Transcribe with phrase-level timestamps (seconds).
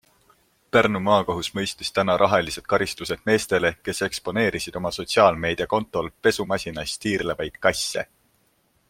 [0.75, 8.09] Pärnu maakohus mõistis täna rahalised karistused meestele, kes eksponeerisid oma sotsiaalmeedia kontol pesumasinas tiirlevaid kasse.